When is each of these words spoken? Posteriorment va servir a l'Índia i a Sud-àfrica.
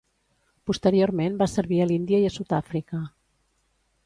Posteriorment 0.69 1.37
va 1.43 1.49
servir 1.53 1.79
a 1.83 1.87
l'Índia 1.91 2.23
i 2.25 2.29
a 2.31 2.35
Sud-àfrica. 2.39 3.05